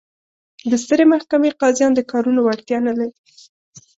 [0.69, 3.15] د سترې محکمې قاضیان د کارونو وړتیا نه لري.